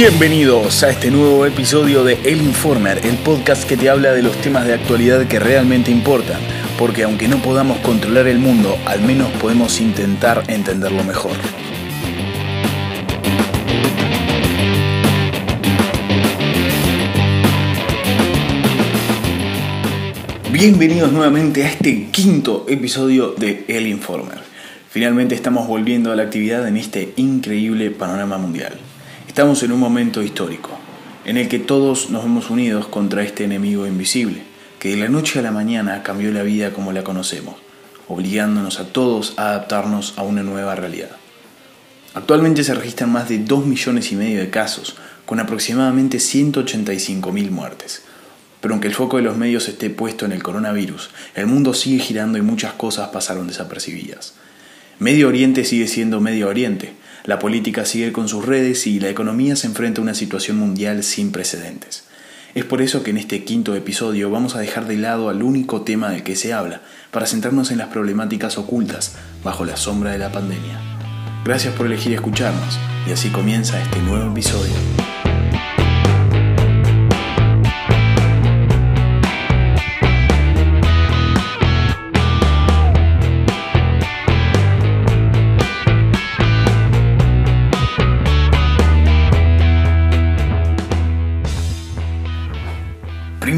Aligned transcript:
Bienvenidos 0.00 0.82
a 0.82 0.88
este 0.88 1.10
nuevo 1.10 1.44
episodio 1.44 2.04
de 2.04 2.14
El 2.24 2.40
Informer, 2.40 3.04
el 3.04 3.16
podcast 3.18 3.68
que 3.68 3.76
te 3.76 3.90
habla 3.90 4.12
de 4.12 4.22
los 4.22 4.34
temas 4.40 4.64
de 4.64 4.72
actualidad 4.72 5.28
que 5.28 5.38
realmente 5.38 5.90
importan, 5.90 6.40
porque 6.78 7.02
aunque 7.02 7.28
no 7.28 7.36
podamos 7.42 7.76
controlar 7.80 8.26
el 8.26 8.38
mundo, 8.38 8.78
al 8.86 9.02
menos 9.02 9.30
podemos 9.32 9.78
intentar 9.78 10.42
entenderlo 10.48 11.04
mejor. 11.04 11.32
Bienvenidos 20.50 21.12
nuevamente 21.12 21.64
a 21.64 21.68
este 21.68 22.06
quinto 22.06 22.64
episodio 22.70 23.34
de 23.36 23.66
El 23.68 23.86
Informer. 23.86 24.38
Finalmente 24.88 25.34
estamos 25.34 25.68
volviendo 25.68 26.10
a 26.10 26.16
la 26.16 26.22
actividad 26.22 26.66
en 26.66 26.78
este 26.78 27.12
increíble 27.16 27.90
panorama 27.90 28.38
mundial. 28.38 28.78
Estamos 29.30 29.62
en 29.62 29.70
un 29.70 29.78
momento 29.78 30.24
histórico, 30.24 30.70
en 31.24 31.36
el 31.36 31.46
que 31.46 31.60
todos 31.60 32.10
nos 32.10 32.24
vemos 32.24 32.50
unidos 32.50 32.88
contra 32.88 33.22
este 33.22 33.44
enemigo 33.44 33.86
invisible, 33.86 34.42
que 34.80 34.88
de 34.88 34.96
la 34.96 35.08
noche 35.08 35.38
a 35.38 35.42
la 35.42 35.52
mañana 35.52 36.02
cambió 36.02 36.32
la 36.32 36.42
vida 36.42 36.72
como 36.72 36.92
la 36.92 37.04
conocemos, 37.04 37.54
obligándonos 38.08 38.80
a 38.80 38.88
todos 38.92 39.34
a 39.38 39.50
adaptarnos 39.50 40.14
a 40.16 40.22
una 40.22 40.42
nueva 40.42 40.74
realidad. 40.74 41.12
Actualmente 42.12 42.64
se 42.64 42.74
registran 42.74 43.12
más 43.12 43.28
de 43.28 43.38
2 43.38 43.66
millones 43.66 44.10
y 44.10 44.16
medio 44.16 44.40
de 44.40 44.50
casos, 44.50 44.96
con 45.26 45.38
aproximadamente 45.38 46.18
185.000 46.18 47.50
muertes. 47.50 48.02
Pero 48.60 48.74
aunque 48.74 48.88
el 48.88 48.96
foco 48.96 49.18
de 49.18 49.22
los 49.22 49.36
medios 49.36 49.68
esté 49.68 49.90
puesto 49.90 50.26
en 50.26 50.32
el 50.32 50.42
coronavirus, 50.42 51.10
el 51.36 51.46
mundo 51.46 51.72
sigue 51.72 52.02
girando 52.02 52.36
y 52.36 52.42
muchas 52.42 52.72
cosas 52.72 53.10
pasaron 53.10 53.46
desapercibidas. 53.46 54.34
Medio 54.98 55.28
Oriente 55.28 55.64
sigue 55.64 55.86
siendo 55.86 56.20
Medio 56.20 56.48
Oriente, 56.48 56.94
la 57.24 57.38
política 57.38 57.84
sigue 57.84 58.12
con 58.12 58.28
sus 58.28 58.46
redes 58.46 58.86
y 58.86 59.00
la 59.00 59.08
economía 59.08 59.56
se 59.56 59.66
enfrenta 59.66 60.00
a 60.00 60.04
una 60.04 60.14
situación 60.14 60.56
mundial 60.58 61.02
sin 61.02 61.32
precedentes. 61.32 62.04
Es 62.54 62.64
por 62.64 62.82
eso 62.82 63.02
que 63.02 63.10
en 63.10 63.18
este 63.18 63.44
quinto 63.44 63.76
episodio 63.76 64.30
vamos 64.30 64.56
a 64.56 64.60
dejar 64.60 64.86
de 64.86 64.96
lado 64.96 65.28
al 65.28 65.42
único 65.42 65.82
tema 65.82 66.10
del 66.10 66.24
que 66.24 66.34
se 66.34 66.52
habla, 66.52 66.82
para 67.10 67.26
centrarnos 67.26 67.70
en 67.70 67.78
las 67.78 67.88
problemáticas 67.88 68.58
ocultas 68.58 69.16
bajo 69.44 69.64
la 69.64 69.76
sombra 69.76 70.12
de 70.12 70.18
la 70.18 70.32
pandemia. 70.32 70.80
Gracias 71.44 71.74
por 71.74 71.86
elegir 71.86 72.12
escucharnos 72.12 72.78
y 73.08 73.12
así 73.12 73.28
comienza 73.30 73.80
este 73.80 74.00
nuevo 74.00 74.30
episodio. 74.30 75.19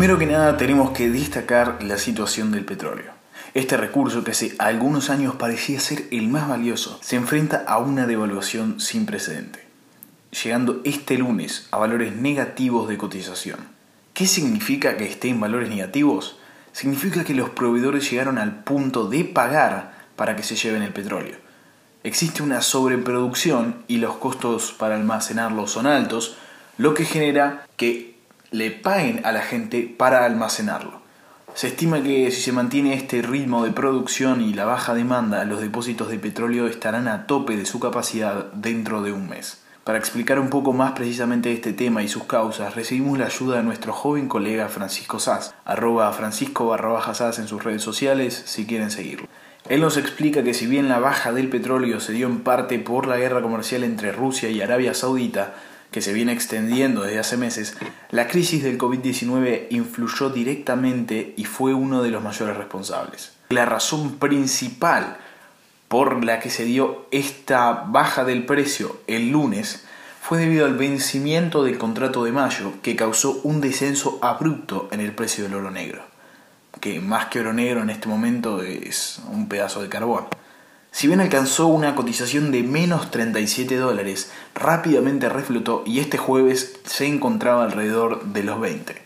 Primero 0.03 0.19
que 0.19 0.27
nada 0.27 0.57
tenemos 0.57 0.91
que 0.91 1.09
destacar 1.09 1.81
la 1.85 1.97
situación 1.97 2.51
del 2.51 2.65
petróleo. 2.65 3.13
Este 3.55 3.77
recurso 3.77 4.25
que 4.25 4.33
hace 4.33 4.57
algunos 4.59 5.11
años 5.11 5.37
parecía 5.37 5.79
ser 5.79 6.09
el 6.11 6.27
más 6.27 6.49
valioso 6.49 6.99
se 7.05 7.15
enfrenta 7.15 7.63
a 7.69 7.79
una 7.79 8.09
devaluación 8.09 8.81
sin 8.81 9.07
precedente, 9.07 9.65
llegando 10.43 10.81
este 10.83 11.17
lunes 11.19 11.69
a 11.71 11.79
valores 11.79 12.17
negativos 12.17 12.89
de 12.89 12.99
cotización. 12.99 13.61
¿Qué 14.13 14.27
significa 14.27 14.97
que 14.97 15.07
esté 15.07 15.29
en 15.29 15.39
valores 15.39 15.69
negativos? 15.69 16.37
Significa 16.73 17.23
que 17.23 17.35
los 17.35 17.51
proveedores 17.51 18.11
llegaron 18.11 18.39
al 18.39 18.65
punto 18.65 19.09
de 19.09 19.23
pagar 19.23 19.95
para 20.17 20.35
que 20.35 20.43
se 20.43 20.57
lleven 20.57 20.83
el 20.83 20.93
petróleo. 20.93 21.37
Existe 22.03 22.43
una 22.43 22.61
sobreproducción 22.61 23.85
y 23.87 23.99
los 23.99 24.17
costos 24.17 24.73
para 24.73 24.97
almacenarlo 24.97 25.69
son 25.69 25.87
altos, 25.87 26.37
lo 26.77 26.93
que 26.93 27.05
genera 27.05 27.69
que 27.77 28.12
le 28.53 28.71
paguen 28.71 29.25
a 29.25 29.33
la 29.33 29.41
gente 29.43 29.93
para 29.97 30.25
almacenarlo. 30.25 31.03
Se 31.55 31.69
estima 31.69 32.03
que 32.03 32.31
si 32.31 32.41
se 32.41 32.53
mantiene 32.53 32.95
este 32.95 33.21
ritmo 33.21 33.65
de 33.65 33.73
producción 33.73 34.41
y 34.41 34.55
la 34.55 34.65
baja 34.65 34.95
demanda, 34.95 35.45
los 35.45 35.61
depósitos 35.61 36.09
de 36.09 36.19
petróleo 36.19 36.67
estarán 36.67 37.09
a 37.09 37.27
tope 37.27 37.57
de 37.57 37.67
su 37.67 37.81
capacidad 37.81 38.53
dentro 38.53 39.03
de 39.03 39.13
un 39.13 39.29
mes. 39.29 39.63
Para 39.85 39.99
explicar 39.99 40.39
un 40.39 40.49
poco 40.49 40.73
más 40.73 40.93
precisamente 40.93 41.53
este 41.53 41.73
tema 41.73 42.03
y 42.03 42.09
sus 42.09 42.25
causas, 42.25 42.77
recibimos 42.77 43.19
la 43.19 43.27
ayuda 43.27 43.57
de 43.57 43.65
nuestro 43.65 43.93
joven 43.93 44.29
colega 44.29 44.69
Francisco 44.69 45.19
Sass, 45.19 45.55
arroba 45.65 46.13
francisco 46.13 46.67
barra 46.67 46.89
baja 46.89 47.15
Sass 47.15 47.39
en 47.39 47.49
sus 47.49 47.65
redes 47.65 47.83
sociales 47.83 48.43
si 48.47 48.65
quieren 48.65 48.91
seguirlo. 48.91 49.27
Él 49.69 49.81
nos 49.81 49.97
explica 49.97 50.43
que 50.43 50.55
si 50.55 50.67
bien 50.67 50.89
la 50.89 51.01
baja 51.01 51.33
del 51.33 51.49
petróleo 51.49 52.01
se 52.01 52.13
dio 52.13 52.29
en 52.29 52.41
parte 52.41 52.79
por 52.79 53.07
la 53.07 53.17
guerra 53.17 53.43
comercial 53.43 53.85
entre 53.85 54.13
Rusia 54.13 54.51
y 54.51 54.61
Arabia 54.61 54.95
Saudita, 54.95 55.55
que 55.93 56.01
se 56.01 56.13
viene 56.13 56.33
extendiendo 56.33 57.03
desde 57.03 57.21
hace 57.21 57.37
meses, 57.37 57.77
la 58.11 58.27
crisis 58.27 58.65
del 58.65 58.79
COVID-19 58.79 59.67
influyó 59.71 60.31
directamente 60.31 61.35
y 61.37 61.45
fue 61.45 61.75
uno 61.75 62.03
de 62.03 62.11
los 62.11 62.23
mayores 62.23 62.57
responsables. 62.57 63.33
La 63.51 63.67
razón 63.67 64.19
principal 64.19 65.19
por 65.87 66.25
la 66.25 66.41
que 66.41 66.49
se 66.49 66.65
dio 66.65 67.07
esta 67.11 67.85
baja 67.87 68.25
del 68.25 68.47
precio 68.47 69.03
el 69.07 69.31
lunes 69.31 69.85
fue 70.23 70.39
debido 70.39 70.65
al 70.65 70.77
vencimiento 70.77 71.63
del 71.63 71.77
contrato 71.77 72.25
de 72.25 72.33
mayo 72.33 72.73
que 72.81 72.97
causó 72.97 73.41
un 73.43 73.61
descenso 73.61 74.19
abrupto 74.23 74.89
en 74.91 75.01
el 75.01 75.13
precio 75.13 75.45
del 75.45 75.55
oro 75.55 75.71
negro, 75.71 76.03
que 76.81 77.01
más 77.01 77.27
que 77.27 77.41
oro 77.41 77.53
negro 77.53 77.83
en 77.83 77.91
este 77.91 78.09
momento 78.09 78.63
es 78.63 79.21
un 79.31 79.49
pedazo 79.49 79.83
de 79.83 79.91
carbón. 79.91 80.25
Si 80.93 81.07
bien 81.07 81.21
alcanzó 81.21 81.69
una 81.69 81.95
cotización 81.95 82.53
de 82.53 82.63
menos 82.63 83.11
37 83.11 83.77
dólares, 83.77 84.31
rápidamente 84.55 85.31
reflotó 85.31 85.83
y 85.87 86.01
este 86.01 86.19
jueves 86.19 86.79
se 86.85 87.07
encontraba 87.07 87.65
alrededor 87.65 88.23
de 88.27 88.43
los 88.43 88.61
20. 88.61 89.03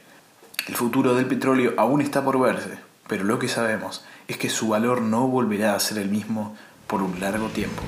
El 0.67 0.75
futuro 0.75 1.15
del 1.15 1.27
petróleo 1.27 1.75
aún 1.77 2.03
está 2.03 2.25
por 2.25 2.41
verse, 2.41 2.79
pero 3.07 3.23
lo 3.23 3.39
que 3.39 3.47
sabemos 3.47 4.05
es 4.27 4.37
que 4.37 4.51
su 4.51 4.69
valor 4.69 5.01
no 5.01 5.29
volverá 5.29 5.77
a 5.77 5.81
ser 5.81 5.99
el 5.99 6.09
mismo 6.09 6.57
por 6.89 7.03
un 7.03 7.21
largo 7.21 7.47
tiempo. 7.51 7.83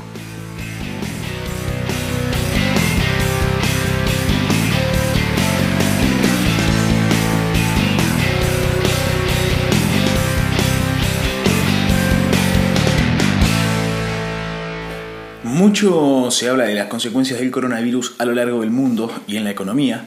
Mucho 15.49 16.31
se 16.31 16.51
habla 16.51 16.65
de 16.65 16.75
las 16.75 16.89
consecuencias 16.89 17.41
del 17.41 17.51
coronavirus 17.51 18.17
a 18.19 18.27
lo 18.27 18.35
largo 18.35 18.61
del 18.61 18.71
mundo 18.71 19.11
y 19.27 19.39
en 19.39 19.45
la 19.45 19.51
economía, 19.51 20.07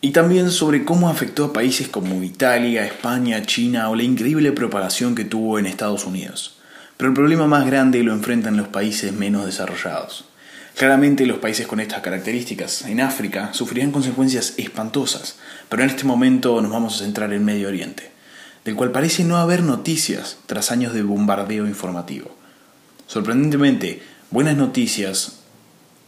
y 0.00 0.12
también 0.12 0.52
sobre 0.52 0.84
cómo 0.84 1.08
afectó 1.08 1.46
a 1.46 1.52
países 1.52 1.88
como 1.88 2.22
Italia, 2.22 2.86
España, 2.86 3.42
China 3.42 3.90
o 3.90 3.96
la 3.96 4.04
increíble 4.04 4.52
propagación 4.52 5.16
que 5.16 5.24
tuvo 5.24 5.58
en 5.58 5.66
Estados 5.66 6.06
Unidos. 6.06 6.56
Pero 6.96 7.08
el 7.08 7.16
problema 7.16 7.48
más 7.48 7.66
grande 7.66 8.04
lo 8.04 8.12
enfrentan 8.12 8.56
los 8.56 8.68
países 8.68 9.12
menos 9.12 9.44
desarrollados. 9.44 10.26
Claramente 10.76 11.26
los 11.26 11.38
países 11.38 11.66
con 11.66 11.80
estas 11.80 12.00
características 12.00 12.82
en 12.82 13.00
África 13.00 13.52
sufrirán 13.52 13.90
consecuencias 13.90 14.54
espantosas, 14.56 15.36
pero 15.68 15.82
en 15.82 15.90
este 15.90 16.04
momento 16.04 16.62
nos 16.62 16.70
vamos 16.70 16.94
a 16.94 17.04
centrar 17.04 17.32
en 17.32 17.44
Medio 17.44 17.66
Oriente, 17.66 18.12
del 18.64 18.76
cual 18.76 18.92
parece 18.92 19.24
no 19.24 19.36
haber 19.36 19.64
noticias 19.64 20.38
tras 20.46 20.70
años 20.70 20.94
de 20.94 21.02
bombardeo 21.02 21.66
informativo. 21.66 22.36
Sorprendentemente, 23.08 24.00
Buenas 24.32 24.56
noticias, 24.56 25.40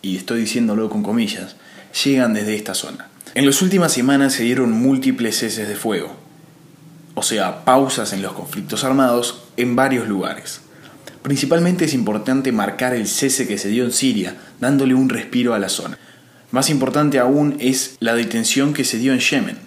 y 0.00 0.16
estoy 0.16 0.42
diciéndolo 0.42 0.88
con 0.88 1.02
comillas, 1.02 1.56
llegan 2.04 2.34
desde 2.34 2.54
esta 2.54 2.72
zona. 2.72 3.08
En 3.34 3.46
las 3.46 3.60
últimas 3.62 3.92
semanas 3.92 4.34
se 4.34 4.44
dieron 4.44 4.70
múltiples 4.70 5.38
ceses 5.38 5.66
de 5.66 5.74
fuego, 5.74 6.14
o 7.16 7.24
sea, 7.24 7.64
pausas 7.64 8.12
en 8.12 8.22
los 8.22 8.32
conflictos 8.32 8.84
armados 8.84 9.42
en 9.56 9.74
varios 9.74 10.06
lugares. 10.06 10.60
Principalmente 11.22 11.86
es 11.86 11.94
importante 11.94 12.52
marcar 12.52 12.94
el 12.94 13.08
cese 13.08 13.48
que 13.48 13.58
se 13.58 13.70
dio 13.70 13.82
en 13.82 13.90
Siria, 13.90 14.36
dándole 14.60 14.94
un 14.94 15.08
respiro 15.08 15.52
a 15.52 15.58
la 15.58 15.68
zona. 15.68 15.98
Más 16.52 16.70
importante 16.70 17.18
aún 17.18 17.56
es 17.58 17.96
la 17.98 18.14
detención 18.14 18.72
que 18.72 18.84
se 18.84 18.98
dio 18.98 19.12
en 19.12 19.18
Yemen. 19.18 19.58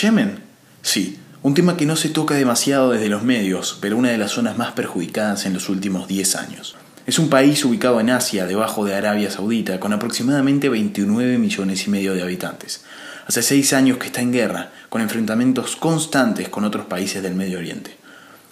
¿Yemen? 0.00 0.38
Sí, 0.80 1.18
un 1.42 1.52
tema 1.52 1.76
que 1.76 1.84
no 1.84 1.96
se 1.96 2.08
toca 2.08 2.34
demasiado 2.34 2.92
desde 2.92 3.10
los 3.10 3.24
medios, 3.24 3.76
pero 3.82 3.98
una 3.98 4.08
de 4.08 4.16
las 4.16 4.30
zonas 4.30 4.56
más 4.56 4.72
perjudicadas 4.72 5.44
en 5.44 5.52
los 5.52 5.68
últimos 5.68 6.08
10 6.08 6.36
años. 6.36 6.76
Es 7.06 7.18
un 7.18 7.30
país 7.30 7.64
ubicado 7.64 7.98
en 7.98 8.10
Asia, 8.10 8.44
debajo 8.46 8.84
de 8.84 8.94
Arabia 8.94 9.30
Saudita, 9.30 9.80
con 9.80 9.94
aproximadamente 9.94 10.68
29 10.68 11.38
millones 11.38 11.86
y 11.86 11.90
medio 11.90 12.12
de 12.12 12.22
habitantes. 12.22 12.84
Hace 13.26 13.42
seis 13.42 13.72
años 13.72 13.96
que 13.96 14.08
está 14.08 14.20
en 14.20 14.32
guerra, 14.32 14.70
con 14.90 15.00
enfrentamientos 15.00 15.76
constantes 15.76 16.50
con 16.50 16.64
otros 16.64 16.84
países 16.86 17.22
del 17.22 17.34
Medio 17.34 17.58
Oriente. 17.58 17.96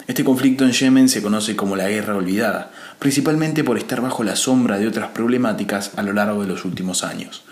Este 0.07 0.23
conflicto 0.23 0.65
en 0.65 0.71
Yemen 0.71 1.09
se 1.09 1.21
conoce 1.21 1.55
como 1.55 1.75
la 1.75 1.89
guerra 1.89 2.15
olvidada, 2.15 2.71
principalmente 2.97 3.63
por 3.63 3.77
estar 3.77 4.01
bajo 4.01 4.23
la 4.23 4.35
sombra 4.35 4.79
de 4.79 4.87
otras 4.87 5.09
problemáticas 5.09 5.91
a 5.95 6.01
lo 6.01 6.13
largo 6.13 6.41
de 6.41 6.47
los 6.47 6.65
últimos 6.65 7.03
años. 7.03 7.43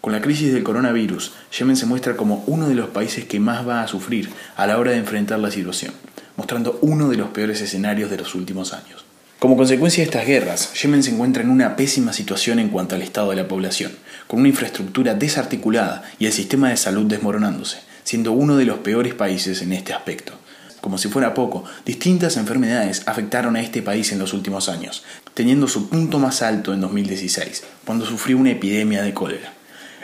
Con 0.00 0.12
la 0.12 0.20
crisis 0.20 0.52
del 0.52 0.62
coronavirus, 0.62 1.32
Yemen 1.58 1.76
se 1.76 1.86
muestra 1.86 2.16
como 2.16 2.44
uno 2.46 2.68
de 2.68 2.76
los 2.76 2.90
países 2.90 3.24
que 3.24 3.40
más 3.40 3.66
va 3.66 3.82
a 3.82 3.88
sufrir 3.88 4.30
a 4.56 4.68
la 4.68 4.78
hora 4.78 4.92
de 4.92 4.98
enfrentar 4.98 5.40
la 5.40 5.50
situación, 5.50 5.92
mostrando 6.36 6.78
uno 6.82 7.08
de 7.08 7.16
los 7.16 7.30
peores 7.30 7.60
escenarios 7.60 8.10
de 8.10 8.18
los 8.18 8.36
últimos 8.36 8.72
años. 8.72 9.05
Como 9.38 9.58
consecuencia 9.58 10.02
de 10.02 10.06
estas 10.06 10.26
guerras, 10.26 10.72
Yemen 10.80 11.02
se 11.02 11.10
encuentra 11.10 11.42
en 11.42 11.50
una 11.50 11.76
pésima 11.76 12.14
situación 12.14 12.58
en 12.58 12.70
cuanto 12.70 12.94
al 12.94 13.02
estado 13.02 13.30
de 13.30 13.36
la 13.36 13.46
población, 13.46 13.92
con 14.26 14.40
una 14.40 14.48
infraestructura 14.48 15.14
desarticulada 15.14 16.04
y 16.18 16.24
el 16.24 16.32
sistema 16.32 16.70
de 16.70 16.78
salud 16.78 17.04
desmoronándose, 17.04 17.80
siendo 18.02 18.32
uno 18.32 18.56
de 18.56 18.64
los 18.64 18.78
peores 18.78 19.12
países 19.12 19.60
en 19.60 19.74
este 19.74 19.92
aspecto. 19.92 20.32
Como 20.80 20.96
si 20.96 21.08
fuera 21.08 21.34
poco, 21.34 21.64
distintas 21.84 22.38
enfermedades 22.38 23.02
afectaron 23.04 23.56
a 23.56 23.60
este 23.60 23.82
país 23.82 24.10
en 24.10 24.20
los 24.20 24.32
últimos 24.32 24.70
años, 24.70 25.04
teniendo 25.34 25.68
su 25.68 25.90
punto 25.90 26.18
más 26.18 26.40
alto 26.40 26.72
en 26.72 26.80
2016, 26.80 27.62
cuando 27.84 28.06
sufrió 28.06 28.38
una 28.38 28.52
epidemia 28.52 29.02
de 29.02 29.12
cólera. 29.12 29.52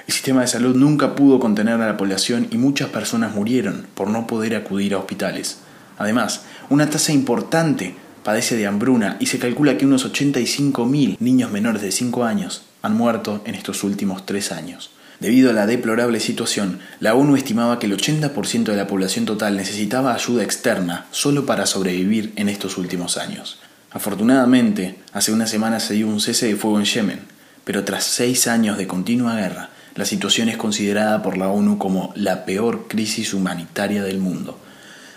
El 0.06 0.12
sistema 0.12 0.42
de 0.42 0.48
salud 0.48 0.76
nunca 0.76 1.14
pudo 1.14 1.40
contener 1.40 1.80
a 1.80 1.86
la 1.86 1.96
población 1.96 2.48
y 2.50 2.58
muchas 2.58 2.90
personas 2.90 3.34
murieron 3.34 3.86
por 3.94 4.08
no 4.08 4.26
poder 4.26 4.54
acudir 4.56 4.92
a 4.92 4.98
hospitales. 4.98 5.60
Además, 5.96 6.42
una 6.68 6.90
tasa 6.90 7.12
importante 7.12 7.94
padece 8.22 8.56
de 8.56 8.66
hambruna 8.66 9.16
y 9.20 9.26
se 9.26 9.38
calcula 9.38 9.78
que 9.78 9.86
unos 9.86 10.10
85.000 10.10 11.16
niños 11.20 11.50
menores 11.50 11.82
de 11.82 11.92
5 11.92 12.24
años 12.24 12.62
han 12.82 12.94
muerto 12.94 13.42
en 13.44 13.54
estos 13.54 13.84
últimos 13.84 14.26
tres 14.26 14.52
años. 14.52 14.90
Debido 15.20 15.50
a 15.50 15.52
la 15.52 15.66
deplorable 15.66 16.18
situación, 16.18 16.80
la 16.98 17.14
ONU 17.14 17.36
estimaba 17.36 17.78
que 17.78 17.86
el 17.86 17.96
80% 17.96 18.64
de 18.64 18.76
la 18.76 18.88
población 18.88 19.24
total 19.24 19.56
necesitaba 19.56 20.14
ayuda 20.14 20.42
externa 20.42 21.06
solo 21.12 21.46
para 21.46 21.66
sobrevivir 21.66 22.32
en 22.34 22.48
estos 22.48 22.76
últimos 22.76 23.16
años. 23.16 23.60
Afortunadamente, 23.92 24.98
hace 25.12 25.32
una 25.32 25.46
semana 25.46 25.78
se 25.78 25.94
dio 25.94 26.08
un 26.08 26.20
cese 26.20 26.46
de 26.46 26.56
fuego 26.56 26.80
en 26.80 26.86
Yemen, 26.86 27.20
pero 27.64 27.84
tras 27.84 28.02
seis 28.02 28.48
años 28.48 28.78
de 28.78 28.88
continua 28.88 29.36
guerra, 29.36 29.70
la 29.94 30.06
situación 30.06 30.48
es 30.48 30.56
considerada 30.56 31.22
por 31.22 31.36
la 31.36 31.48
ONU 31.48 31.78
como 31.78 32.12
la 32.16 32.44
peor 32.44 32.88
crisis 32.88 33.32
humanitaria 33.32 34.02
del 34.02 34.18
mundo. 34.18 34.58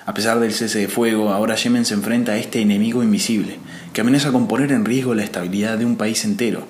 A 0.06 0.14
pesar 0.14 0.40
del 0.40 0.54
cese 0.54 0.80
de 0.80 0.88
fuego, 0.88 1.30
ahora 1.30 1.56
Yemen 1.56 1.84
se 1.84 1.96
enfrenta 1.96 2.34
a 2.34 2.38
este 2.38 2.62
enemigo 2.62 3.02
invisible, 3.02 3.58
que 3.92 4.02
amenaza 4.02 4.32
con 4.32 4.48
poner 4.48 4.72
en 4.72 4.86
riesgo 4.86 5.16
la 5.16 5.24
estabilidad 5.24 5.80
de 5.80 5.86
un 5.86 5.96
país 5.96 6.24
entero, 6.26 6.68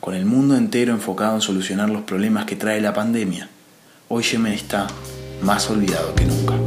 con 0.00 0.14
el 0.14 0.26
mundo 0.26 0.56
entero 0.56 0.92
enfocado 0.92 1.36
en 1.36 1.40
solucionar 1.40 1.88
los 1.88 2.02
problemas 2.02 2.46
que 2.46 2.56
trae 2.56 2.80
la 2.80 2.92
pandemia, 2.92 3.48
hoy 4.08 4.24
Yemen 4.24 4.54
está 4.54 4.88
más 5.40 5.70
olvidado 5.70 6.14
que 6.16 6.24
nunca. 6.24 6.63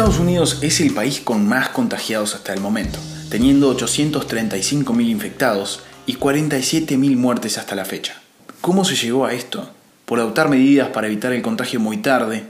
Estados 0.00 0.18
Unidos 0.18 0.60
es 0.62 0.80
el 0.80 0.94
país 0.94 1.20
con 1.20 1.46
más 1.46 1.68
contagiados 1.68 2.34
hasta 2.34 2.54
el 2.54 2.60
momento 2.62 2.98
teniendo 3.28 3.76
835.000 3.76 5.10
infectados 5.10 5.82
y 6.06 6.16
47.000 6.16 7.16
muertes 7.18 7.58
hasta 7.58 7.74
la 7.74 7.84
fecha. 7.84 8.14
¿Cómo 8.62 8.86
se 8.86 8.96
llegó 8.96 9.26
a 9.26 9.34
esto? 9.34 9.70
Por 10.06 10.18
adoptar 10.18 10.48
medidas 10.48 10.88
para 10.88 11.06
evitar 11.06 11.34
el 11.34 11.42
contagio 11.42 11.80
muy 11.80 11.98
tarde, 11.98 12.44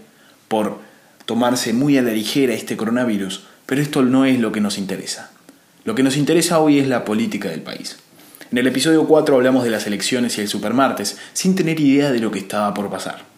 por 0.46 0.78
tomarse 1.24 1.72
muy 1.72 1.98
a 1.98 2.02
la 2.02 2.12
ligera 2.12 2.54
este 2.54 2.76
coronavirus, 2.76 3.42
pero 3.66 3.82
esto 3.82 4.02
no 4.02 4.24
es 4.26 4.38
lo 4.38 4.52
que 4.52 4.60
nos 4.60 4.78
interesa. 4.78 5.32
Lo 5.82 5.96
que 5.96 6.04
nos 6.04 6.16
interesa 6.16 6.60
hoy 6.60 6.78
es 6.78 6.86
la 6.86 7.04
política 7.04 7.48
del 7.48 7.62
país. 7.62 7.96
En 8.52 8.58
el 8.58 8.68
episodio 8.68 9.08
4 9.08 9.34
hablamos 9.34 9.64
de 9.64 9.70
las 9.70 9.88
elecciones 9.88 10.38
y 10.38 10.42
el 10.42 10.46
supermartes 10.46 11.18
sin 11.32 11.56
tener 11.56 11.80
idea 11.80 12.12
de 12.12 12.20
lo 12.20 12.30
que 12.30 12.38
estaba 12.38 12.72
por 12.74 12.88
pasar. 12.90 13.29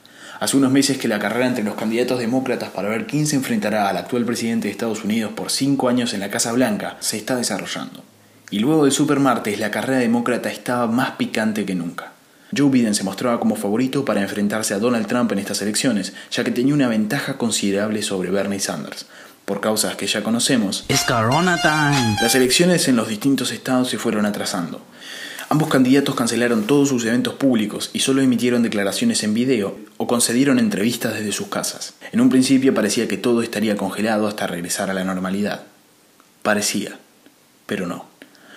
Hace 0.43 0.57
unos 0.57 0.73
meses 0.73 0.99
que 0.99 1.07
la 1.07 1.21
carrera 1.21 1.47
entre 1.47 1.63
los 1.63 1.77
candidatos 1.77 2.19
demócratas 2.19 2.71
para 2.71 2.89
ver 2.89 3.07
quién 3.07 3.29
se 3.29 3.37
enfrentará 3.37 3.89
al 3.89 3.97
actual 3.97 4.25
presidente 4.25 4.67
de 4.67 4.73
Estados 4.73 5.05
Unidos 5.05 5.35
por 5.37 5.53
cinco 5.53 5.89
años 5.89 6.15
en 6.15 6.19
la 6.19 6.31
Casa 6.31 6.51
Blanca 6.51 6.97
se 6.99 7.17
está 7.17 7.37
desarrollando. 7.37 8.03
Y 8.51 8.59
luego 8.59 8.83
del 8.83 8.91
supermartes 8.91 9.61
la 9.61 9.71
carrera 9.71 10.01
demócrata 10.01 10.51
estaba 10.51 10.89
más 10.89 11.13
picante 11.13 11.65
que 11.65 11.77
nunca. 11.77 12.15
Joe 12.57 12.71
Biden 12.71 12.97
se 12.97 13.05
mostraba 13.05 13.39
como 13.39 13.55
favorito 13.55 14.05
para 14.05 14.21
enfrentarse 14.21 14.75
a 14.75 14.81
Donald 14.81 15.07
Trump 15.07 15.31
en 15.31 15.39
estas 15.39 15.63
elecciones, 15.63 16.13
ya 16.33 16.43
que 16.43 16.51
tenía 16.51 16.75
una 16.75 16.89
ventaja 16.89 17.39
considerable 17.39 18.03
sobre 18.03 18.33
Bernie 18.33 18.59
Sanders. 18.59 19.07
Por 19.45 19.61
causas 19.61 19.95
que 19.95 20.09
ya 20.09 20.25
conocemos, 20.25 20.87
las 20.89 22.35
elecciones 22.35 22.89
en 22.89 22.97
los 22.97 23.07
distintos 23.07 23.53
estados 23.53 23.91
se 23.91 23.99
fueron 23.99 24.27
atrasando. 24.27 24.83
Ambos 25.53 25.69
candidatos 25.69 26.15
cancelaron 26.15 26.67
todos 26.67 26.89
sus 26.89 27.05
eventos 27.05 27.35
públicos 27.35 27.91
y 27.93 27.99
solo 27.99 28.23
emitieron 28.23 28.63
declaraciones 28.63 29.23
en 29.23 29.35
video 29.35 29.77
o 29.99 30.07
concedieron 30.07 30.59
entrevistas 30.59 31.13
desde 31.13 31.31
sus 31.31 31.49
casas. 31.49 31.93
En 32.11 32.23
un 32.23 32.31
principio 32.31 32.73
parecía 32.73 33.07
que 33.07 33.19
todo 33.19 33.43
estaría 33.43 33.77
congelado 33.77 34.27
hasta 34.27 34.47
regresar 34.47 34.89
a 34.89 34.95
la 34.95 35.05
normalidad. 35.05 35.65
Parecía, 36.43 36.99
pero 37.67 37.87
no. 37.87 38.07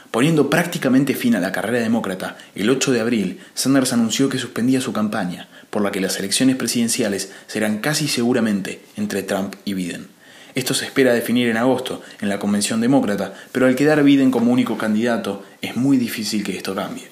Poniendo 0.10 0.50
prácticamente 0.50 1.16
fin 1.16 1.36
a 1.36 1.42
la 1.42 1.52
carrera 1.52 1.84
demócrata, 1.84 2.38
el 2.56 2.70
8 2.70 2.94
de 2.94 3.02
abril, 3.02 3.40
Sanders 3.56 3.92
anunció 3.92 4.30
que 4.30 4.40
suspendía 4.40 4.80
su 4.80 4.94
campaña, 4.94 5.50
por 5.72 5.82
la 5.82 5.92
que 5.92 6.00
las 6.00 6.18
elecciones 6.18 6.56
presidenciales 6.56 7.30
serán 7.48 7.80
casi 7.80 8.08
seguramente 8.08 8.82
entre 8.96 9.22
Trump 9.22 9.56
y 9.66 9.74
Biden. 9.74 10.15
Esto 10.56 10.74
se 10.74 10.86
espera 10.86 11.13
definir 11.13 11.50
en 11.50 11.57
agosto, 11.57 12.02
en 12.22 12.30
la 12.30 12.40
convención 12.40 12.80
demócrata, 12.80 13.34
pero 13.52 13.68
al 13.68 13.75
quedar 13.75 14.02
Biden 14.04 14.31
como 14.31 14.54
único 14.54 14.78
candidato, 14.78 15.44
es 15.62 15.75
muy 15.75 15.98
difícil 15.98 16.46
que 16.46 16.56
esto 16.56 16.74
cambie. 16.74 17.10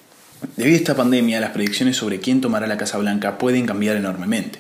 Debido 0.56 0.75
a 0.75 0.80
esta 0.80 0.95
pandemia, 0.95 1.42
las 1.42 1.51
predicciones 1.51 1.98
sobre 1.98 2.19
quién 2.19 2.40
tomará 2.40 2.68
la 2.68 2.78
Casa 2.78 2.98
Blanca 2.98 3.38
pueden 3.38 3.66
cambiar 3.66 3.98
enormemente. 3.98 4.60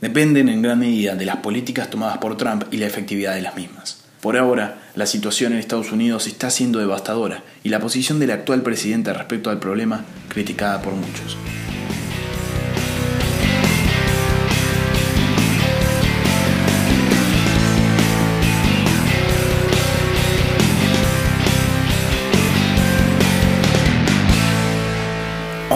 Dependen 0.00 0.48
en 0.48 0.62
gran 0.62 0.78
medida 0.78 1.16
de 1.16 1.26
las 1.26 1.38
políticas 1.38 1.90
tomadas 1.90 2.18
por 2.18 2.36
Trump 2.36 2.64
y 2.70 2.76
la 2.76 2.86
efectividad 2.86 3.34
de 3.34 3.42
las 3.42 3.56
mismas. 3.56 4.04
Por 4.20 4.36
ahora, 4.36 4.78
la 4.94 5.06
situación 5.06 5.52
en 5.52 5.58
Estados 5.58 5.90
Unidos 5.90 6.28
está 6.28 6.50
siendo 6.50 6.78
devastadora 6.78 7.42
y 7.64 7.70
la 7.70 7.80
posición 7.80 8.20
del 8.20 8.30
actual 8.30 8.62
presidente 8.62 9.12
respecto 9.12 9.50
al 9.50 9.58
problema 9.58 10.04
criticada 10.28 10.80
por 10.82 10.92
muchos. 10.92 11.36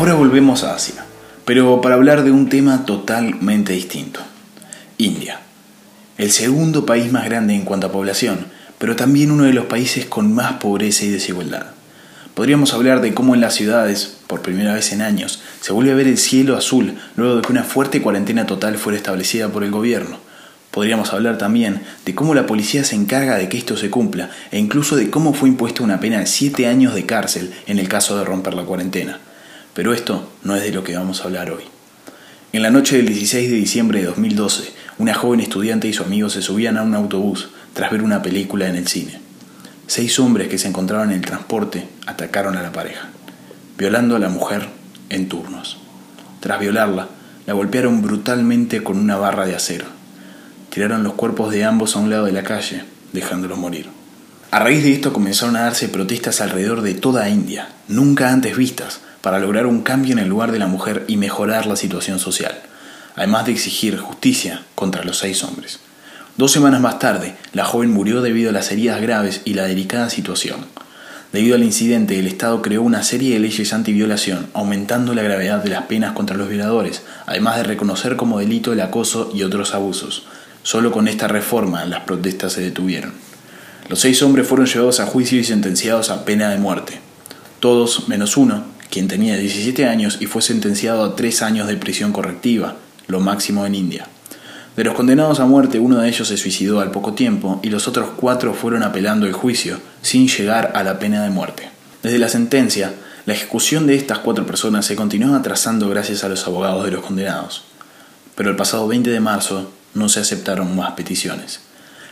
Ahora 0.04 0.16
volvemos 0.16 0.64
a 0.64 0.74
Asia, 0.74 1.06
pero 1.46 1.80
para 1.80 1.94
hablar 1.94 2.24
de 2.24 2.30
un 2.30 2.50
tema 2.50 2.84
totalmente 2.84 3.72
distinto. 3.72 4.20
India. 4.98 5.40
El 6.18 6.30
segundo 6.30 6.84
país 6.84 7.10
más 7.10 7.24
grande 7.24 7.54
en 7.54 7.62
cuanto 7.62 7.86
a 7.86 7.92
población, 7.92 8.48
pero 8.76 8.96
también 8.96 9.30
uno 9.30 9.44
de 9.44 9.54
los 9.54 9.64
países 9.64 10.04
con 10.04 10.34
más 10.34 10.56
pobreza 10.60 11.06
y 11.06 11.08
desigualdad. 11.08 11.68
Podríamos 12.34 12.74
hablar 12.74 13.00
de 13.00 13.14
cómo 13.14 13.34
en 13.34 13.40
las 13.40 13.54
ciudades, 13.54 14.18
por 14.26 14.42
primera 14.42 14.74
vez 14.74 14.92
en 14.92 15.00
años, 15.00 15.40
se 15.62 15.72
vuelve 15.72 15.92
a 15.92 15.94
ver 15.94 16.06
el 16.06 16.18
cielo 16.18 16.54
azul 16.54 16.98
luego 17.16 17.36
de 17.36 17.40
que 17.40 17.52
una 17.52 17.64
fuerte 17.64 18.02
cuarentena 18.02 18.44
total 18.44 18.76
fuera 18.76 18.98
establecida 18.98 19.48
por 19.48 19.64
el 19.64 19.70
gobierno. 19.70 20.18
Podríamos 20.70 21.14
hablar 21.14 21.38
también 21.38 21.80
de 22.04 22.14
cómo 22.14 22.34
la 22.34 22.44
policía 22.44 22.84
se 22.84 22.94
encarga 22.94 23.38
de 23.38 23.48
que 23.48 23.56
esto 23.56 23.78
se 23.78 23.88
cumpla 23.88 24.28
e 24.50 24.58
incluso 24.58 24.96
de 24.96 25.08
cómo 25.08 25.32
fue 25.32 25.48
impuesta 25.48 25.82
una 25.82 25.98
pena 25.98 26.18
de 26.18 26.26
7 26.26 26.66
años 26.66 26.94
de 26.94 27.06
cárcel 27.06 27.54
en 27.66 27.78
el 27.78 27.88
caso 27.88 28.18
de 28.18 28.26
romper 28.26 28.52
la 28.52 28.64
cuarentena. 28.64 29.18
Pero 29.74 29.92
esto 29.92 30.30
no 30.44 30.54
es 30.54 30.62
de 30.62 30.72
lo 30.72 30.84
que 30.84 30.96
vamos 30.96 31.20
a 31.20 31.24
hablar 31.24 31.50
hoy. 31.50 31.64
En 32.52 32.62
la 32.62 32.70
noche 32.70 32.96
del 32.96 33.08
16 33.08 33.50
de 33.50 33.56
diciembre 33.56 33.98
de 33.98 34.06
2012, 34.06 34.72
una 34.98 35.14
joven 35.14 35.40
estudiante 35.40 35.88
y 35.88 35.92
su 35.92 36.04
amigo 36.04 36.30
se 36.30 36.42
subían 36.42 36.78
a 36.78 36.82
un 36.82 36.94
autobús 36.94 37.48
tras 37.72 37.90
ver 37.90 38.02
una 38.02 38.22
película 38.22 38.68
en 38.68 38.76
el 38.76 38.86
cine. 38.86 39.18
Seis 39.88 40.20
hombres 40.20 40.48
que 40.48 40.58
se 40.58 40.68
encontraban 40.68 41.10
en 41.10 41.16
el 41.16 41.26
transporte 41.26 41.88
atacaron 42.06 42.56
a 42.56 42.62
la 42.62 42.70
pareja, 42.70 43.08
violando 43.76 44.14
a 44.14 44.20
la 44.20 44.28
mujer 44.28 44.68
en 45.10 45.28
turnos. 45.28 45.78
Tras 46.38 46.60
violarla, 46.60 47.08
la 47.46 47.54
golpearon 47.54 48.00
brutalmente 48.00 48.84
con 48.84 48.98
una 48.98 49.16
barra 49.16 49.44
de 49.44 49.56
acero. 49.56 49.86
Tiraron 50.70 51.02
los 51.02 51.14
cuerpos 51.14 51.52
de 51.52 51.64
ambos 51.64 51.96
a 51.96 51.98
un 51.98 52.10
lado 52.10 52.26
de 52.26 52.32
la 52.32 52.44
calle, 52.44 52.84
dejándolos 53.12 53.58
morir. 53.58 53.88
A 54.52 54.60
raíz 54.60 54.84
de 54.84 54.92
esto 54.92 55.12
comenzaron 55.12 55.56
a 55.56 55.62
darse 55.62 55.88
protestas 55.88 56.40
alrededor 56.40 56.82
de 56.82 56.94
toda 56.94 57.28
India, 57.28 57.70
nunca 57.88 58.30
antes 58.32 58.56
vistas, 58.56 59.00
para 59.24 59.38
lograr 59.38 59.64
un 59.64 59.80
cambio 59.80 60.12
en 60.12 60.18
el 60.18 60.28
lugar 60.28 60.52
de 60.52 60.58
la 60.58 60.66
mujer 60.66 61.06
y 61.08 61.16
mejorar 61.16 61.64
la 61.64 61.76
situación 61.76 62.18
social, 62.18 62.60
además 63.16 63.46
de 63.46 63.52
exigir 63.52 63.96
justicia 63.96 64.64
contra 64.74 65.02
los 65.02 65.16
seis 65.16 65.42
hombres. 65.42 65.80
Dos 66.36 66.52
semanas 66.52 66.82
más 66.82 66.98
tarde, 66.98 67.34
la 67.54 67.64
joven 67.64 67.90
murió 67.90 68.20
debido 68.20 68.50
a 68.50 68.52
las 68.52 68.70
heridas 68.70 69.00
graves 69.00 69.40
y 69.46 69.54
la 69.54 69.62
delicada 69.62 70.10
situación. 70.10 70.66
Debido 71.32 71.54
al 71.54 71.64
incidente, 71.64 72.18
el 72.18 72.26
Estado 72.26 72.60
creó 72.60 72.82
una 72.82 73.02
serie 73.02 73.32
de 73.32 73.40
leyes 73.40 73.72
antiviolación, 73.72 74.48
aumentando 74.52 75.14
la 75.14 75.22
gravedad 75.22 75.64
de 75.64 75.70
las 75.70 75.86
penas 75.86 76.12
contra 76.12 76.36
los 76.36 76.50
violadores, 76.50 77.02
además 77.24 77.56
de 77.56 77.62
reconocer 77.62 78.16
como 78.16 78.40
delito 78.40 78.74
el 78.74 78.82
acoso 78.82 79.30
y 79.34 79.42
otros 79.42 79.72
abusos. 79.72 80.26
Solo 80.62 80.92
con 80.92 81.08
esta 81.08 81.28
reforma 81.28 81.86
las 81.86 82.00
protestas 82.00 82.52
se 82.52 82.60
detuvieron. 82.60 83.14
Los 83.88 84.00
seis 84.00 84.22
hombres 84.22 84.46
fueron 84.46 84.66
llevados 84.66 85.00
a 85.00 85.06
juicio 85.06 85.40
y 85.40 85.44
sentenciados 85.44 86.10
a 86.10 86.26
pena 86.26 86.50
de 86.50 86.58
muerte. 86.58 87.00
Todos, 87.58 88.10
menos 88.10 88.36
uno, 88.36 88.73
quien 88.94 89.08
tenía 89.08 89.36
17 89.36 89.86
años 89.86 90.18
y 90.20 90.26
fue 90.26 90.40
sentenciado 90.40 91.02
a 91.02 91.16
3 91.16 91.42
años 91.42 91.66
de 91.66 91.76
prisión 91.76 92.12
correctiva, 92.12 92.76
lo 93.08 93.18
máximo 93.18 93.66
en 93.66 93.74
India. 93.74 94.06
De 94.76 94.84
los 94.84 94.94
condenados 94.94 95.40
a 95.40 95.46
muerte, 95.46 95.80
uno 95.80 95.98
de 95.98 96.08
ellos 96.08 96.28
se 96.28 96.36
suicidó 96.36 96.78
al 96.78 96.92
poco 96.92 97.12
tiempo 97.12 97.58
y 97.64 97.70
los 97.70 97.88
otros 97.88 98.10
cuatro 98.16 98.54
fueron 98.54 98.84
apelando 98.84 99.26
el 99.26 99.32
juicio 99.32 99.80
sin 100.00 100.28
llegar 100.28 100.70
a 100.76 100.84
la 100.84 101.00
pena 101.00 101.24
de 101.24 101.30
muerte. 101.30 101.70
Desde 102.04 102.20
la 102.20 102.28
sentencia, 102.28 102.94
la 103.26 103.32
ejecución 103.32 103.88
de 103.88 103.96
estas 103.96 104.20
cuatro 104.20 104.46
personas 104.46 104.86
se 104.86 104.94
continuó 104.94 105.34
atrasando 105.34 105.88
gracias 105.88 106.22
a 106.22 106.28
los 106.28 106.46
abogados 106.46 106.84
de 106.84 106.92
los 106.92 107.04
condenados. 107.04 107.64
Pero 108.36 108.50
el 108.50 108.56
pasado 108.56 108.86
20 108.86 109.10
de 109.10 109.18
marzo 109.18 109.72
no 109.94 110.08
se 110.08 110.20
aceptaron 110.20 110.76
más 110.76 110.92
peticiones. 110.92 111.62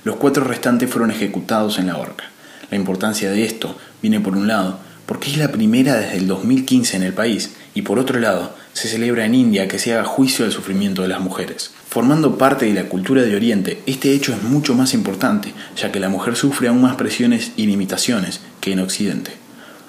Los 0.02 0.16
cuatro 0.16 0.42
restantes 0.42 0.90
fueron 0.90 1.12
ejecutados 1.12 1.78
en 1.78 1.86
la 1.86 1.96
horca. 1.96 2.24
La 2.72 2.76
importancia 2.76 3.30
de 3.30 3.44
esto 3.44 3.78
viene 4.02 4.18
por 4.18 4.36
un 4.36 4.48
lado 4.48 4.80
porque 5.12 5.30
es 5.30 5.36
la 5.36 5.52
primera 5.52 5.96
desde 5.96 6.16
el 6.16 6.26
2015 6.26 6.96
en 6.96 7.02
el 7.02 7.12
país 7.12 7.50
y 7.74 7.82
por 7.82 7.98
otro 7.98 8.18
lado 8.18 8.56
se 8.72 8.88
celebra 8.88 9.26
en 9.26 9.34
India 9.34 9.68
que 9.68 9.78
se 9.78 9.92
haga 9.92 10.04
juicio 10.04 10.46
al 10.46 10.52
sufrimiento 10.52 11.02
de 11.02 11.08
las 11.08 11.20
mujeres. 11.20 11.70
Formando 11.86 12.38
parte 12.38 12.64
de 12.64 12.72
la 12.72 12.88
cultura 12.88 13.20
de 13.20 13.36
Oriente, 13.36 13.82
este 13.84 14.14
hecho 14.14 14.32
es 14.32 14.42
mucho 14.42 14.74
más 14.74 14.94
importante, 14.94 15.52
ya 15.76 15.92
que 15.92 16.00
la 16.00 16.08
mujer 16.08 16.34
sufre 16.34 16.68
aún 16.68 16.80
más 16.80 16.96
presiones 16.96 17.52
y 17.58 17.66
limitaciones 17.66 18.40
que 18.62 18.72
en 18.72 18.80
Occidente. 18.80 19.32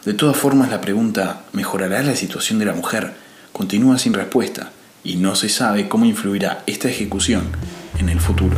De 0.03 0.13
todas 0.13 0.35
formas, 0.35 0.69
la 0.69 0.81
pregunta 0.81 1.45
¿mejorará 1.53 2.03
la 2.03 2.17
situación 2.17 2.59
de 2.59 2.65
la 2.65 2.73
mujer? 2.73 3.13
continúa 3.53 3.97
sin 3.99 4.13
respuesta 4.13 4.73
y 5.05 5.15
no 5.15 5.37
se 5.37 5.47
sabe 5.47 5.87
cómo 5.87 6.03
influirá 6.03 6.63
esta 6.67 6.89
ejecución 6.89 7.43
en 7.97 8.09
el 8.09 8.19
futuro. 8.19 8.57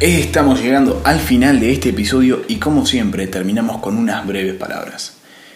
Estamos 0.00 0.60
llegando 0.60 1.00
al 1.04 1.20
final 1.20 1.58
de 1.58 1.72
este 1.72 1.88
episodio 1.88 2.42
y 2.48 2.56
como 2.56 2.84
siempre 2.84 3.26
terminamos 3.28 3.78
con 3.78 3.96
unas 3.96 4.26
breves 4.26 4.52
palabras. 4.52 5.14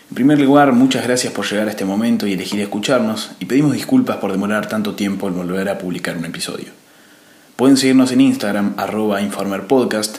En 0.09 0.15
primer 0.15 0.41
lugar, 0.41 0.73
muchas 0.73 1.05
gracias 1.05 1.31
por 1.35 1.45
llegar 1.45 1.69
a 1.69 1.73
este 1.73 1.85
momento 1.85 2.27
y 2.27 2.33
elegir 2.33 2.59
escucharnos 2.61 3.33
y 3.39 3.45
pedimos 3.45 3.75
disculpas 3.75 4.17
por 4.17 4.33
demorar 4.33 4.67
tanto 4.67 4.95
tiempo 4.95 5.29
en 5.29 5.37
volver 5.37 5.69
a 5.69 5.77
publicar 5.77 6.17
un 6.17 6.25
episodio. 6.25 6.69
Pueden 7.55 7.77
seguirnos 7.77 8.13
en 8.13 8.23
Instagram 8.23 8.73
arroba 8.79 9.21
informerpodcast 9.21 10.17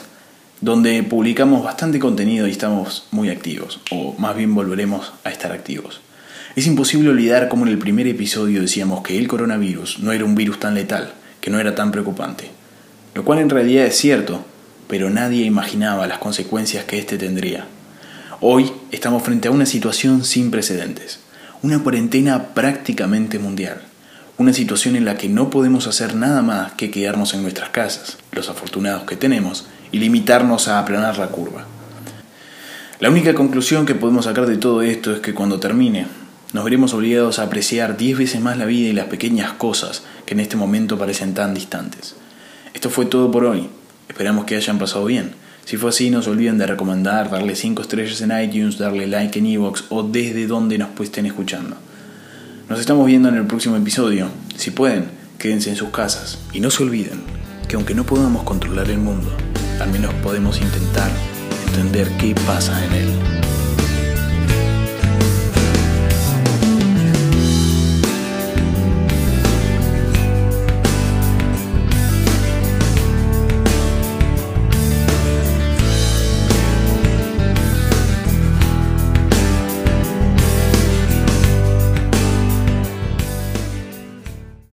donde 0.60 1.02
publicamos 1.02 1.64
bastante 1.64 1.98
contenido 1.98 2.46
y 2.46 2.52
estamos 2.52 3.08
muy 3.10 3.28
activos, 3.28 3.80
o 3.90 4.14
más 4.18 4.36
bien 4.36 4.54
volveremos 4.54 5.14
a 5.24 5.30
estar 5.30 5.50
activos. 5.50 6.00
Es 6.54 6.68
imposible 6.68 7.10
olvidar 7.10 7.48
cómo 7.48 7.66
en 7.66 7.72
el 7.72 7.78
primer 7.78 8.06
episodio 8.06 8.60
decíamos 8.60 9.02
que 9.02 9.18
el 9.18 9.26
coronavirus 9.26 9.98
no 9.98 10.12
era 10.12 10.24
un 10.24 10.36
virus 10.36 10.60
tan 10.60 10.76
letal, 10.76 11.12
que 11.40 11.50
no 11.50 11.58
era 11.58 11.74
tan 11.74 11.90
preocupante 11.90 12.61
lo 13.14 13.24
cual 13.24 13.38
en 13.40 13.50
realidad 13.50 13.86
es 13.86 13.96
cierto, 13.96 14.44
pero 14.88 15.10
nadie 15.10 15.44
imaginaba 15.44 16.06
las 16.06 16.18
consecuencias 16.18 16.84
que 16.84 16.98
éste 16.98 17.18
tendría. 17.18 17.66
Hoy 18.40 18.72
estamos 18.90 19.22
frente 19.22 19.48
a 19.48 19.50
una 19.50 19.66
situación 19.66 20.24
sin 20.24 20.50
precedentes, 20.50 21.20
una 21.62 21.78
cuarentena 21.78 22.48
prácticamente 22.54 23.38
mundial, 23.38 23.82
una 24.38 24.52
situación 24.52 24.96
en 24.96 25.04
la 25.04 25.16
que 25.16 25.28
no 25.28 25.50
podemos 25.50 25.86
hacer 25.86 26.14
nada 26.14 26.42
más 26.42 26.72
que 26.72 26.90
quedarnos 26.90 27.34
en 27.34 27.42
nuestras 27.42 27.70
casas, 27.70 28.16
los 28.32 28.48
afortunados 28.48 29.04
que 29.04 29.16
tenemos, 29.16 29.66
y 29.92 29.98
limitarnos 29.98 30.68
a 30.68 30.78
aplanar 30.78 31.18
la 31.18 31.28
curva. 31.28 31.66
La 32.98 33.10
única 33.10 33.34
conclusión 33.34 33.84
que 33.84 33.94
podemos 33.94 34.24
sacar 34.24 34.46
de 34.46 34.56
todo 34.56 34.80
esto 34.82 35.14
es 35.14 35.20
que 35.20 35.34
cuando 35.34 35.60
termine, 35.60 36.06
nos 36.52 36.64
veremos 36.64 36.94
obligados 36.94 37.38
a 37.38 37.44
apreciar 37.44 37.96
diez 37.96 38.16
veces 38.16 38.40
más 38.40 38.58
la 38.58 38.64
vida 38.64 38.88
y 38.88 38.92
las 38.92 39.06
pequeñas 39.06 39.52
cosas 39.52 40.02
que 40.26 40.34
en 40.34 40.40
este 40.40 40.56
momento 40.56 40.98
parecen 40.98 41.34
tan 41.34 41.54
distantes. 41.54 42.14
Esto 42.74 42.90
fue 42.90 43.06
todo 43.06 43.30
por 43.30 43.44
hoy. 43.44 43.68
Esperamos 44.08 44.44
que 44.44 44.56
hayan 44.56 44.78
pasado 44.78 45.04
bien. 45.04 45.32
Si 45.64 45.76
fue 45.76 45.90
así, 45.90 46.10
no 46.10 46.22
se 46.22 46.30
olviden 46.30 46.58
de 46.58 46.66
recomendar, 46.66 47.30
darle 47.30 47.54
5 47.54 47.82
estrellas 47.82 48.20
en 48.20 48.32
iTunes, 48.42 48.78
darle 48.78 49.06
like 49.06 49.38
en 49.38 49.46
Evox 49.46 49.84
o 49.90 50.02
desde 50.02 50.46
donde 50.46 50.78
nos 50.78 50.88
estén 51.00 51.26
escuchando. 51.26 51.76
Nos 52.68 52.80
estamos 52.80 53.06
viendo 53.06 53.28
en 53.28 53.36
el 53.36 53.46
próximo 53.46 53.76
episodio. 53.76 54.28
Si 54.56 54.70
pueden, 54.70 55.06
quédense 55.38 55.70
en 55.70 55.76
sus 55.76 55.90
casas. 55.90 56.38
Y 56.52 56.60
no 56.60 56.70
se 56.70 56.82
olviden 56.82 57.20
que 57.68 57.76
aunque 57.76 57.94
no 57.94 58.04
podamos 58.04 58.42
controlar 58.42 58.90
el 58.90 58.98
mundo, 58.98 59.30
al 59.80 59.90
menos 59.90 60.12
podemos 60.14 60.60
intentar 60.60 61.10
entender 61.68 62.08
qué 62.18 62.34
pasa 62.46 62.84
en 62.84 62.92
él. 62.92 63.41